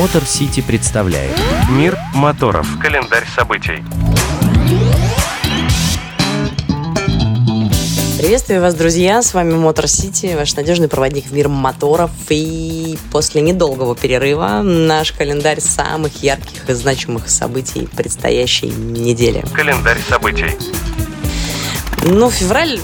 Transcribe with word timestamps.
Мотор 0.00 0.24
Сити 0.24 0.62
представляет 0.62 1.36
Мир 1.68 1.94
моторов. 2.14 2.66
Календарь 2.80 3.26
событий. 3.36 3.84
Приветствую 8.18 8.62
вас, 8.62 8.74
друзья! 8.74 9.20
С 9.20 9.34
вами 9.34 9.52
Мотор 9.52 9.88
Сити, 9.88 10.34
ваш 10.34 10.54
надежный 10.54 10.88
проводник 10.88 11.26
в 11.26 11.34
мир 11.34 11.50
моторов. 11.50 12.10
И 12.30 12.98
после 13.12 13.42
недолгого 13.42 13.94
перерыва 13.94 14.62
наш 14.62 15.12
календарь 15.12 15.60
самых 15.60 16.22
ярких 16.22 16.70
и 16.70 16.72
значимых 16.72 17.28
событий 17.28 17.86
предстоящей 17.94 18.68
недели. 18.70 19.44
Календарь 19.52 19.98
событий. 20.08 20.56
Ну, 22.02 22.30
февраль 22.30 22.78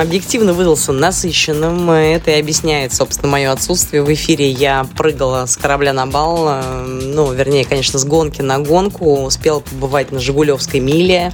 объективно 0.00 0.54
выдался 0.54 0.92
насыщенным. 0.92 1.90
Это 1.90 2.30
и 2.30 2.40
объясняет, 2.40 2.94
собственно, 2.94 3.30
мое 3.30 3.52
отсутствие 3.52 4.02
в 4.02 4.12
эфире. 4.12 4.50
Я 4.50 4.86
прыгала 4.96 5.44
с 5.44 5.58
корабля 5.58 5.92
на 5.92 6.06
бал, 6.06 6.46
э, 6.48 6.82
ну, 7.04 7.32
вернее, 7.32 7.66
конечно, 7.66 7.98
с 7.98 8.04
гонки 8.04 8.40
на 8.40 8.60
гонку. 8.60 9.24
Успела 9.24 9.60
побывать 9.60 10.10
на 10.10 10.20
Жигулевской 10.20 10.80
миле. 10.80 11.32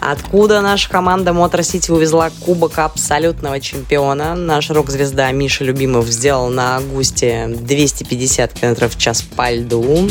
Откуда 0.00 0.60
наша 0.60 0.90
команда 0.90 1.32
Мотор 1.32 1.62
Сити 1.62 1.90
увезла 1.90 2.30
кубок 2.44 2.78
абсолютного 2.78 3.60
чемпиона. 3.60 4.34
Наш 4.34 4.70
рок-звезда 4.70 5.32
Миша 5.32 5.64
Любимов 5.64 6.06
сделал 6.06 6.50
на 6.50 6.76
Августе 6.76 7.46
250 7.48 8.52
км 8.52 8.88
в 8.88 8.98
час 8.98 9.22
по 9.22 9.50
льду. 9.50 10.08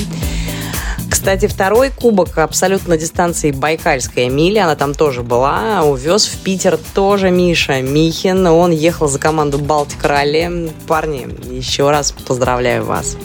Кстати, 1.10 1.48
второй 1.48 1.90
кубок 1.90 2.38
абсолютно 2.38 2.98
дистанции 2.98 3.52
Байкальская 3.52 4.30
миля, 4.30 4.64
она 4.64 4.76
там 4.76 4.94
тоже 4.94 5.24
была, 5.24 5.84
увез 5.84 6.26
в 6.26 6.42
Питер 6.44 6.78
тоже 6.94 7.32
Миша 7.32 7.82
Михин, 7.82 8.46
он 8.48 8.72
ехал 8.72 9.08
за 9.08 9.20
команду 9.20 9.58
Балтик 9.58 10.04
Ралли. 10.04 10.72
Парни, 10.88 11.28
еще 11.54 11.90
раз 11.92 12.12
поздравляю 12.12 12.86
вас. 12.86 13.18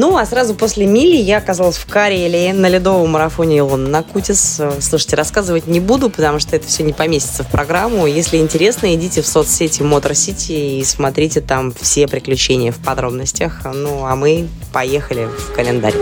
Ну, 0.00 0.16
а 0.16 0.24
сразу 0.24 0.54
после 0.54 0.86
мили 0.86 1.14
я 1.14 1.36
оказалась 1.36 1.76
в 1.76 1.84
Карелии 1.84 2.52
на 2.52 2.70
ледовом 2.70 3.10
марафоне 3.10 3.58
Илон 3.58 3.90
Накутис. 3.90 4.58
Слушайте, 4.80 5.14
рассказывать 5.14 5.66
не 5.66 5.78
буду, 5.78 6.08
потому 6.08 6.38
что 6.38 6.56
это 6.56 6.66
все 6.66 6.82
не 6.84 6.94
поместится 6.94 7.44
в 7.44 7.48
программу. 7.48 8.06
Если 8.06 8.38
интересно, 8.38 8.94
идите 8.94 9.20
в 9.20 9.26
соцсети 9.26 9.82
Мотор 9.82 10.14
Сити 10.14 10.52
и 10.52 10.84
смотрите 10.84 11.42
там 11.42 11.70
все 11.78 12.08
приключения 12.08 12.72
в 12.72 12.78
подробностях. 12.78 13.60
Ну, 13.74 14.06
а 14.06 14.16
мы 14.16 14.48
поехали 14.72 15.26
в 15.26 15.52
календарь. 15.54 15.92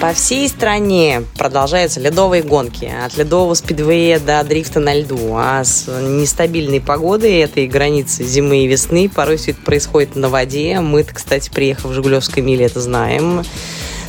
По 0.00 0.12
всей 0.12 0.46
стране 0.48 1.22
продолжаются 1.38 2.00
ледовые 2.00 2.42
гонки. 2.42 2.84
От 2.84 3.16
ледового 3.16 3.54
спидвея 3.54 4.20
до 4.20 4.44
дрифта 4.44 4.78
на 4.78 4.94
льду. 4.94 5.34
А 5.34 5.64
с 5.64 5.86
нестабильной 5.88 6.82
погодой 6.82 7.38
этой 7.38 7.66
границы 7.66 8.22
зимы 8.22 8.64
и 8.64 8.66
весны 8.66 9.08
порой 9.08 9.38
все 9.38 9.52
это 9.52 9.62
происходит 9.62 10.14
на 10.14 10.28
воде. 10.28 10.80
мы 10.80 11.02
кстати, 11.02 11.48
приехав 11.48 11.90
в 11.90 11.94
Жигулевской 11.94 12.42
миле, 12.42 12.66
это 12.66 12.80
знаем. 12.80 13.42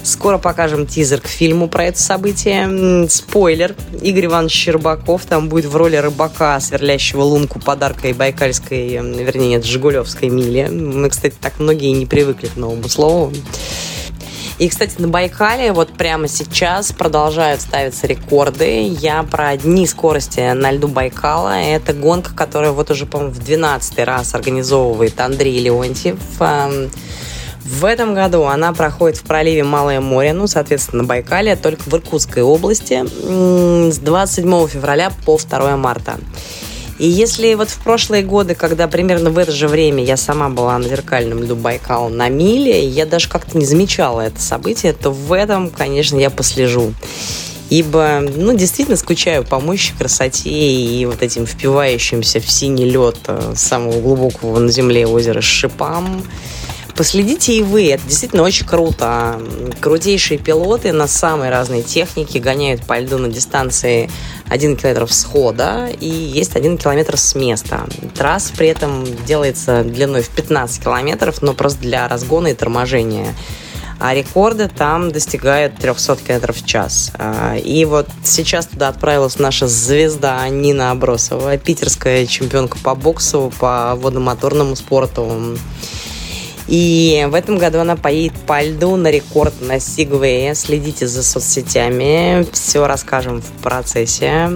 Скоро 0.04 0.38
покажем 0.38 0.88
тизер 0.88 1.22
к 1.22 1.28
фильму 1.28 1.70
про 1.70 1.86
это 1.86 2.00
событие. 2.00 3.08
Спойлер. 3.10 3.74
Игорь 4.02 4.26
Иванович 4.26 4.54
Щербаков 4.54 5.26
там 5.26 5.48
будет 5.48 5.66
в 5.66 5.76
роли 5.76 5.96
рыбака, 5.96 6.60
сверлящего 6.60 7.22
лунку 7.22 7.60
подаркой 7.60 8.12
Байкальской, 8.14 8.90
вернее, 8.90 9.50
нет, 9.50 9.66
Жигулевской 9.66 10.30
мили. 10.30 10.68
Мы, 10.70 11.10
кстати, 11.10 11.36
так 11.40 11.60
многие 11.60 11.92
не 11.92 12.06
привыкли 12.06 12.48
к 12.48 12.58
новому 12.58 12.90
слову. 12.90 13.34
И, 14.60 14.70
кстати, 14.70 14.96
на 15.00 15.08
Байкале 15.08 15.72
вот 15.72 15.90
прямо 15.90 16.28
сейчас 16.28 16.92
продолжают 16.92 17.62
ставиться 17.62 18.08
рекорды. 18.08 18.88
Я 18.88 19.22
про 19.22 19.56
дни 19.56 19.86
скорости 19.86 20.52
на 20.54 20.72
льду 20.72 20.88
Байкала. 20.88 21.60
Это 21.62 21.94
гонка, 21.94 22.34
которая 22.34 22.72
вот 22.72 22.90
уже, 22.90 23.06
по-моему, 23.06 23.34
в 23.34 23.40
12 23.40 24.00
раз 24.00 24.34
организовывает 24.34 25.20
Андрей 25.22 25.60
Леонтьев. 25.60 26.18
Эм, 26.40 26.90
в 27.64 27.86
этом 27.86 28.16
году 28.16 28.46
она 28.46 28.74
проходит 28.74 29.18
в 29.18 29.24
проливе 29.24 29.64
Малое 29.64 30.00
море, 30.00 30.34
ну, 30.34 30.48
соответственно, 30.48 31.04
на 31.04 31.08
Байкале, 31.08 31.56
только 31.56 31.84
в 31.84 31.94
Иркутской 31.94 32.42
области 32.42 33.06
с 33.92 33.98
27 34.00 34.68
февраля 34.68 35.12
по 35.26 35.38
2 35.38 35.78
марта. 35.78 36.16
И 37.00 37.08
если 37.08 37.54
вот 37.54 37.70
в 37.70 37.80
прошлые 37.84 38.24
годы, 38.24 38.56
когда 38.56 38.88
примерно 38.88 39.30
в 39.30 39.38
это 39.38 39.52
же 39.52 39.68
время 39.68 40.04
я 40.04 40.18
сама 40.18 40.50
была 40.50 40.78
на 40.78 40.88
зеркальном 40.88 41.44
льду 41.44 41.56
Байкал 41.56 42.10
на 42.10 42.28
миле, 42.30 42.88
я 42.88 43.06
даже 43.06 43.30
как-то 43.30 43.58
не 43.58 43.66
замечала 43.66 44.22
это 44.22 44.42
событие, 44.42 44.94
то 44.94 45.12
в 45.12 45.32
этом, 45.32 45.70
конечно, 45.70 46.18
я 46.18 46.30
послежу. 46.30 46.94
Ибо, 47.70 48.22
ну, 48.22 48.56
действительно 48.56 48.96
скучаю 48.98 49.44
по 49.44 49.60
мощи, 49.60 49.94
красоте 49.98 50.50
и 50.50 51.06
вот 51.06 51.22
этим 51.22 51.46
впивающимся 51.46 52.40
в 52.40 52.50
синий 52.50 52.86
лед 52.86 53.18
э, 53.28 53.54
самого 53.56 54.00
глубокого 54.00 54.58
на 54.60 54.72
земле 54.72 55.06
озера 55.06 55.42
Шипам. 55.42 56.24
Последите 56.98 57.54
и 57.54 57.62
вы, 57.62 57.92
это 57.92 58.04
действительно 58.08 58.42
очень 58.42 58.66
круто. 58.66 59.40
Крутейшие 59.82 60.40
пилоты 60.40 60.92
на 60.92 61.08
самой 61.08 61.52
разной 61.52 61.84
технике 61.84 62.40
гоняют 62.40 62.86
по 62.86 62.98
льду 62.98 63.20
на 63.20 63.28
дистанции 63.28 64.10
1 64.50 64.78
километр 64.78 65.08
схода 65.14 65.90
и 66.00 66.10
есть 66.10 66.56
1 66.56 66.80
километр 66.80 67.16
с 67.16 67.36
места. 67.36 67.86
Трасса 68.16 68.52
при 68.58 68.70
этом 68.70 69.06
делается 69.28 69.84
длиной 69.84 70.24
в 70.24 70.30
15 70.30 70.84
километров, 70.84 71.44
но 71.44 71.54
просто 71.54 71.82
для 71.82 72.08
разгона 72.08 72.48
и 72.48 72.54
торможения 72.56 73.36
а 74.00 74.14
рекорды 74.14 74.68
там 74.68 75.12
достигают 75.12 75.76
300 75.78 76.18
км 76.18 76.54
в 76.54 76.66
час. 76.66 77.12
А, 77.16 77.56
и 77.56 77.84
вот 77.86 78.08
сейчас 78.24 78.68
туда 78.68 78.90
отправилась 78.90 79.40
наша 79.40 79.68
звезда 79.68 80.48
Нина 80.50 80.92
Абросова, 80.92 81.58
питерская 81.58 82.26
чемпионка 82.28 82.78
по 82.84 82.94
боксу, 82.96 83.52
по 83.60 83.96
водомоторному 83.96 84.76
спорту. 84.76 85.58
И 86.68 87.26
в 87.30 87.36
этом 87.36 87.58
году 87.58 87.80
она 87.80 87.96
поедет 87.96 88.38
по 88.46 88.62
льду 88.62 88.96
на 88.96 89.10
рекорд 89.10 89.54
на 89.62 89.80
Сигвее. 89.80 90.54
Следите 90.56 91.08
за 91.08 91.24
соцсетями, 91.24 92.46
все 92.52 92.86
расскажем 92.88 93.42
в 93.42 93.52
процессе. 93.62 94.50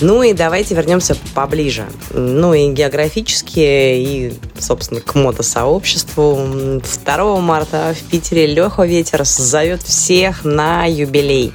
Ну 0.00 0.22
и 0.24 0.32
давайте 0.32 0.74
вернемся 0.74 1.16
поближе. 1.32 1.86
Ну 2.10 2.54
и 2.54 2.72
географически, 2.72 3.60
и, 3.60 4.34
собственно, 4.58 5.00
к 5.00 5.14
мотосообществу. 5.14 6.80
2 7.04 7.40
марта 7.40 7.94
в 7.94 8.10
Питере 8.10 8.46
Леха 8.46 8.82
Ветер 8.82 9.24
зовет 9.24 9.82
всех 9.82 10.44
на 10.44 10.86
юбилей. 10.86 11.52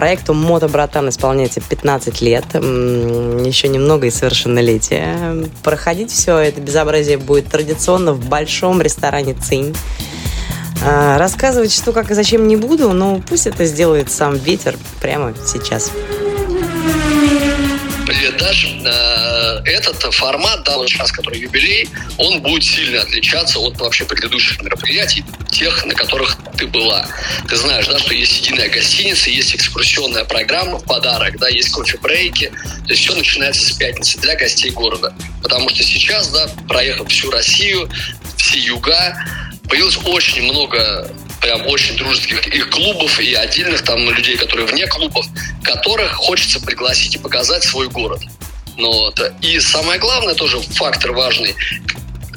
Проекту 0.00 0.32
«Мото 0.32 0.66
Братан» 0.66 1.10
исполняется 1.10 1.60
15 1.60 2.22
лет, 2.22 2.46
еще 2.54 3.68
немного 3.68 4.06
и 4.06 4.10
совершеннолетие. 4.10 5.50
Проходить 5.62 6.10
все 6.10 6.38
это 6.38 6.58
безобразие 6.58 7.18
будет 7.18 7.48
традиционно 7.48 8.14
в 8.14 8.26
большом 8.26 8.80
ресторане 8.80 9.34
«Цинь». 9.34 9.76
А, 10.82 11.18
рассказывать, 11.18 11.70
что, 11.70 11.92
как 11.92 12.10
и 12.10 12.14
зачем 12.14 12.48
не 12.48 12.56
буду, 12.56 12.94
но 12.94 13.20
пусть 13.28 13.46
это 13.46 13.66
сделает 13.66 14.10
сам 14.10 14.36
ветер 14.36 14.74
прямо 15.02 15.34
сейчас. 15.44 15.92
Привет, 18.06 18.38
Даш. 18.38 18.78
Этот 19.64 20.02
формат, 20.14 20.64
да, 20.64 20.76
вот 20.76 20.88
сейчас, 20.88 21.12
который 21.12 21.40
юбилей, 21.40 21.88
он 22.18 22.40
будет 22.40 22.64
сильно 22.64 23.02
отличаться 23.02 23.58
от 23.58 23.78
вообще 23.78 24.04
предыдущих 24.04 24.60
мероприятий, 24.62 25.24
тех, 25.50 25.84
на 25.84 25.94
которых 25.94 26.36
ты 26.56 26.66
была. 26.66 27.06
Ты 27.48 27.56
знаешь, 27.56 27.86
да, 27.86 27.98
что 27.98 28.14
есть 28.14 28.40
единая 28.40 28.68
гостиница, 28.68 29.30
есть 29.30 29.54
экскурсионная 29.54 30.24
программа 30.24 30.78
в 30.78 30.84
подарок, 30.84 31.38
да, 31.38 31.48
есть 31.48 31.70
кофе-брейки. 31.70 32.52
То 32.86 32.92
есть 32.92 33.02
все 33.02 33.14
начинается 33.14 33.62
с 33.66 33.72
пятницы 33.72 34.18
для 34.18 34.36
гостей 34.36 34.70
города. 34.70 35.14
Потому 35.42 35.68
что 35.70 35.82
сейчас, 35.82 36.28
да, 36.28 36.48
проехав 36.68 37.08
всю 37.08 37.30
Россию, 37.30 37.90
все 38.36 38.58
юга, 38.58 39.16
появилось 39.68 39.98
очень 40.04 40.42
много 40.42 41.10
прям 41.40 41.66
очень 41.66 41.96
дружеских 41.96 42.46
их 42.48 42.70
клубов 42.70 43.18
и 43.18 43.34
отдельных 43.34 43.82
там 43.82 43.98
людей, 44.10 44.36
которые 44.36 44.66
вне 44.66 44.86
клубов, 44.86 45.26
которых 45.64 46.12
хочется 46.12 46.60
пригласить 46.60 47.14
и 47.14 47.18
показать 47.18 47.64
свой 47.64 47.88
город. 47.88 48.20
Ну. 48.80 49.12
И 49.42 49.60
самое 49.60 49.98
главное, 49.98 50.34
тоже 50.34 50.58
фактор 50.60 51.12
важный, 51.12 51.54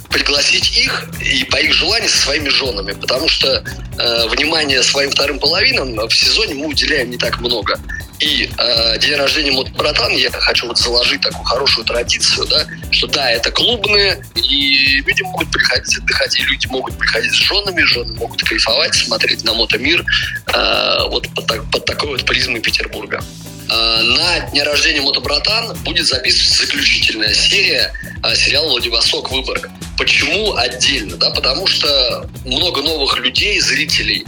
пригласить 0.09 0.77
их 0.77 1.09
и 1.19 1.43
по 1.45 1.57
их 1.57 1.73
желанию 1.73 2.09
со 2.09 2.17
своими 2.17 2.49
женами, 2.49 2.91
потому 2.91 3.27
что 3.27 3.63
э, 3.97 4.27
внимание 4.27 4.83
своим 4.83 5.09
вторым 5.09 5.39
половинам 5.39 5.95
в 6.07 6.15
сезоне 6.15 6.53
мы 6.53 6.67
уделяем 6.67 7.09
не 7.09 7.17
так 7.17 7.39
много. 7.39 7.79
И 8.19 8.49
э, 8.57 8.99
день 8.99 9.15
рождения 9.15 9.51
Мотобратан 9.51 10.11
я 10.11 10.29
хочу 10.31 10.67
вот 10.67 10.77
заложить 10.77 11.21
такую 11.21 11.43
хорошую 11.43 11.83
традицию, 11.85 12.47
да, 12.47 12.67
что 12.91 13.07
да, 13.07 13.31
это 13.31 13.51
клубные, 13.51 14.23
и 14.35 15.01
люди 15.01 15.23
могут 15.23 15.51
приходить 15.51 15.97
отдыхать, 15.97 16.39
и 16.39 16.43
люди 16.43 16.67
могут 16.67 16.97
приходить 16.97 17.31
с 17.31 17.35
женами, 17.35 17.81
жены 17.81 18.13
могут 18.13 18.43
кайфовать, 18.43 18.93
смотреть 18.93 19.43
на 19.43 19.53
мотомир 19.53 20.05
э, 20.53 21.07
вот 21.09 21.27
под, 21.33 21.71
под 21.71 21.85
такой 21.85 22.11
вот 22.11 22.25
призмой 22.25 22.61
Петербурга. 22.61 23.21
Э, 23.69 24.01
на 24.01 24.39
дне 24.51 24.63
рождения 24.63 25.01
Мотобратан 25.01 25.75
будет 25.83 26.05
записываться 26.07 26.65
заключительная 26.65 27.33
серия 27.33 27.93
э, 28.23 28.35
сериала 28.35 28.69
«Владивосток. 28.69 29.31
Выборг». 29.31 29.69
Почему 29.97 30.55
отдельно? 30.55 31.17
Да, 31.17 31.29
потому 31.29 31.67
что 31.67 32.29
много 32.45 32.81
новых 32.81 33.17
людей, 33.19 33.59
зрителей, 33.59 34.25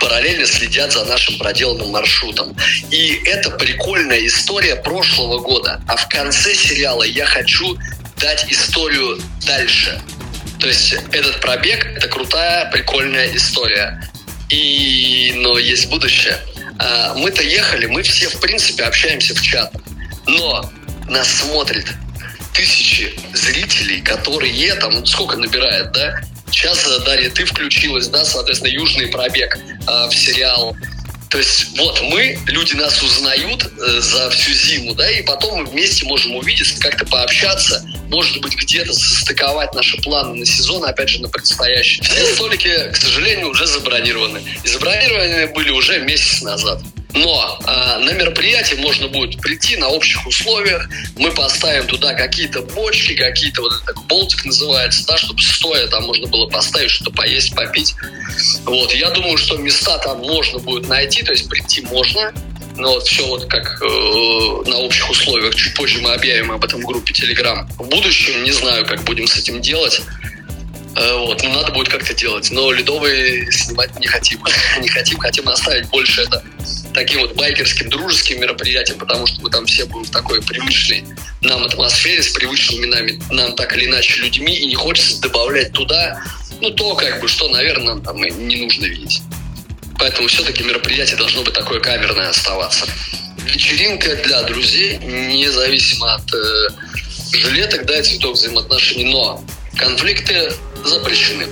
параллельно 0.00 0.46
следят 0.46 0.92
за 0.92 1.04
нашим 1.04 1.38
проделанным 1.38 1.90
маршрутом. 1.90 2.56
И 2.90 3.20
это 3.24 3.50
прикольная 3.50 4.26
история 4.26 4.76
прошлого 4.76 5.38
года. 5.38 5.80
А 5.88 5.96
в 5.96 6.08
конце 6.08 6.54
сериала 6.54 7.02
я 7.02 7.26
хочу 7.26 7.78
дать 8.18 8.46
историю 8.50 9.18
дальше. 9.46 10.00
То 10.58 10.68
есть 10.68 10.94
этот 11.12 11.40
пробег– 11.40 11.84
это 11.96 12.08
крутая, 12.08 12.70
прикольная 12.70 13.34
история. 13.34 14.02
И, 14.48 15.32
но 15.36 15.58
есть 15.58 15.88
будущее. 15.88 16.38
А, 16.78 17.14
мы-то 17.14 17.42
ехали, 17.42 17.86
мы 17.86 18.02
все, 18.02 18.28
в 18.28 18.40
принципе, 18.40 18.84
общаемся 18.84 19.34
в 19.34 19.40
чатах. 19.40 19.82
Но 20.26 20.70
нас 21.08 21.28
смотрит 21.28 21.86
тысячи 22.54 23.18
зрителей, 23.34 24.00
которые 24.00 24.74
там, 24.76 25.04
сколько 25.06 25.36
набирает, 25.36 25.92
да? 25.92 26.20
Сейчас, 26.50 26.86
Дарья, 27.04 27.28
ты 27.30 27.44
включилась, 27.44 28.08
да, 28.08 28.24
соответственно, 28.24 28.70
«Южный 28.70 29.08
пробег» 29.08 29.58
э, 29.58 30.08
в 30.08 30.14
сериал. 30.14 30.76
То 31.30 31.38
есть 31.38 31.76
вот 31.76 32.00
мы, 32.02 32.38
люди 32.46 32.74
нас 32.74 33.02
узнают 33.02 33.64
э, 33.64 34.00
за 34.00 34.30
всю 34.30 34.52
зиму, 34.52 34.94
да, 34.94 35.10
и 35.10 35.22
потом 35.22 35.58
мы 35.58 35.64
вместе 35.64 36.06
можем 36.06 36.36
увидеться, 36.36 36.78
как-то 36.80 37.04
пообщаться, 37.04 37.84
может 38.08 38.40
быть, 38.40 38.54
где-то 38.54 38.92
состыковать 38.92 39.74
наши 39.74 39.96
планы 39.98 40.34
на 40.34 40.46
сезон, 40.46 40.84
опять 40.84 41.08
же, 41.08 41.20
на 41.20 41.28
предстоящий. 41.28 42.02
Все 42.02 42.34
столики, 42.34 42.90
к 42.92 42.96
сожалению, 42.96 43.50
уже 43.50 43.66
забронированы. 43.66 44.42
И 44.62 44.68
забронированы 44.68 45.48
были 45.48 45.70
уже 45.70 45.98
месяц 46.00 46.42
назад. 46.42 46.80
Но 47.16 47.58
э, 47.66 47.98
на 47.98 48.12
мероприятие 48.12 48.78
можно 48.80 49.08
будет 49.08 49.40
прийти 49.40 49.76
на 49.76 49.88
общих 49.88 50.26
условиях. 50.26 50.86
Мы 51.16 51.30
поставим 51.30 51.86
туда 51.86 52.12
какие-то 52.12 52.60
бочки, 52.60 53.14
какие-то 53.14 53.62
вот 53.62 53.72
это 53.82 53.98
болтик 54.02 54.44
называется, 54.44 55.06
да, 55.06 55.16
чтобы 55.16 55.40
стоя 55.40 55.86
там 55.88 56.04
можно 56.04 56.26
было 56.26 56.46
поставить 56.46 56.90
что-то 56.90 57.10
поесть, 57.12 57.54
попить. 57.54 57.94
Вот, 58.64 58.92
я 58.94 59.10
думаю, 59.10 59.38
что 59.38 59.56
места 59.56 59.96
там 59.98 60.18
можно 60.18 60.58
будет 60.58 60.88
найти, 60.88 61.22
то 61.22 61.32
есть 61.32 61.48
прийти 61.48 61.80
можно. 61.82 62.32
Но 62.76 62.92
вот 62.92 63.06
все 63.06 63.26
вот 63.26 63.46
как 63.46 63.80
э, 63.80 63.84
на 64.66 64.76
общих 64.76 65.08
условиях. 65.08 65.54
Чуть 65.54 65.74
позже 65.74 65.98
мы 66.00 66.12
объявим 66.12 66.52
об 66.52 66.62
этом 66.62 66.82
в 66.82 66.84
группе 66.84 67.14
Telegram. 67.14 67.66
В 67.78 67.88
будущем 67.88 68.44
не 68.44 68.52
знаю, 68.52 68.84
как 68.84 69.02
будем 69.04 69.26
с 69.26 69.36
этим 69.38 69.62
делать. 69.62 70.02
Э, 70.94 71.16
вот, 71.16 71.42
ну, 71.42 71.48
надо 71.54 71.72
будет 71.72 71.88
как-то 71.88 72.12
делать. 72.12 72.50
Но 72.50 72.70
ледовые 72.72 73.50
снимать 73.50 73.98
не 73.98 74.06
хотим. 74.06 74.42
не 74.80 74.88
хотим, 74.88 75.18
хотим 75.18 75.48
оставить 75.48 75.88
больше 75.88 76.20
это 76.20 76.42
таким 76.96 77.20
вот 77.20 77.34
байкерским, 77.34 77.90
дружеским 77.90 78.40
мероприятием, 78.40 78.98
потому 78.98 79.26
что 79.26 79.40
мы 79.42 79.50
там 79.50 79.66
все 79.66 79.84
будем 79.84 80.06
в 80.06 80.10
такой 80.10 80.40
привычной 80.42 81.04
нам 81.42 81.62
атмосфере, 81.62 82.22
с 82.22 82.28
привычными 82.28 82.86
нами, 82.86 83.22
нам 83.30 83.54
так 83.54 83.76
или 83.76 83.84
иначе 83.84 84.22
людьми, 84.22 84.56
и 84.56 84.66
не 84.66 84.74
хочется 84.74 85.20
добавлять 85.20 85.72
туда, 85.72 86.22
ну, 86.62 86.70
то, 86.70 86.94
как 86.94 87.20
бы, 87.20 87.28
что, 87.28 87.48
наверное, 87.50 87.94
нам 87.94 88.02
там 88.02 88.16
не 88.16 88.56
нужно 88.56 88.86
видеть. 88.86 89.20
Поэтому 89.98 90.26
все-таки 90.28 90.64
мероприятие 90.64 91.18
должно 91.18 91.42
быть 91.42 91.52
такое 91.52 91.80
камерное 91.80 92.30
оставаться. 92.30 92.86
Вечеринка 93.44 94.16
для 94.16 94.42
друзей, 94.44 94.96
независимо 94.96 96.14
от 96.14 96.34
э, 96.34 96.68
жилеток, 97.36 97.84
да, 97.84 98.02
цветов 98.02 98.36
взаимоотношений, 98.36 99.04
но 99.04 99.44
конфликты 99.76 100.50
запрещены. 100.82 101.46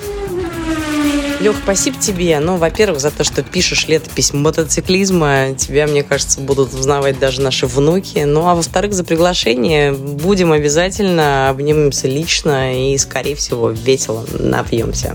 Лех, 1.40 1.56
спасибо 1.62 1.98
тебе. 1.98 2.38
Ну, 2.40 2.56
во-первых, 2.56 3.00
за 3.00 3.10
то, 3.10 3.24
что 3.24 3.42
пишешь 3.42 3.86
летопись 3.88 4.32
мотоциклизма. 4.32 5.54
Тебя, 5.54 5.86
мне 5.86 6.02
кажется, 6.02 6.40
будут 6.40 6.72
узнавать 6.72 7.18
даже 7.18 7.40
наши 7.40 7.66
внуки. 7.66 8.20
Ну, 8.20 8.46
а 8.46 8.54
во-вторых, 8.54 8.94
за 8.94 9.04
приглашение. 9.04 9.92
Будем 9.92 10.52
обязательно, 10.52 11.50
обнимемся 11.50 12.08
лично 12.08 12.92
и, 12.92 12.96
скорее 12.98 13.34
всего, 13.34 13.70
весело 13.70 14.24
напьемся. 14.38 15.14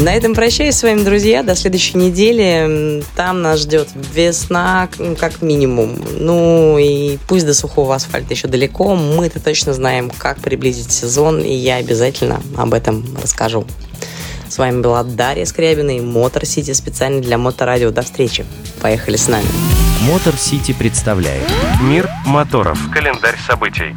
На 0.00 0.14
этом 0.14 0.34
прощаюсь 0.34 0.76
с 0.76 0.82
вами, 0.82 1.02
друзья. 1.02 1.42
До 1.42 1.54
следующей 1.54 1.98
недели. 1.98 3.02
Там 3.16 3.42
нас 3.42 3.60
ждет 3.60 3.88
весна, 4.14 4.88
как 5.18 5.42
минимум. 5.42 6.02
Ну 6.18 6.78
и 6.78 7.18
пусть 7.28 7.44
до 7.44 7.52
сухого 7.52 7.94
асфальта 7.94 8.32
еще 8.32 8.48
далеко. 8.48 8.94
Мы-то 8.94 9.40
точно 9.40 9.74
знаем, 9.74 10.10
как 10.16 10.40
приблизить 10.40 10.90
сезон, 10.90 11.40
и 11.40 11.52
я 11.52 11.76
обязательно 11.76 12.40
об 12.56 12.72
этом 12.72 13.04
расскажу. 13.22 13.66
С 14.50 14.58
вами 14.58 14.80
была 14.80 15.04
Дарья 15.04 15.44
Скрябина 15.44 15.96
и 15.96 16.00
Мотор 16.00 16.44
Сити 16.44 16.72
специально 16.72 17.22
для 17.22 17.38
Моторадио. 17.38 17.92
До 17.92 18.02
встречи. 18.02 18.44
Поехали 18.82 19.14
с 19.14 19.28
нами. 19.28 19.46
Мотор 20.02 20.34
Сити 20.34 20.74
представляет 20.76 21.48
Мир 21.80 22.10
моторов. 22.26 22.80
Календарь 22.92 23.38
событий. 23.46 23.94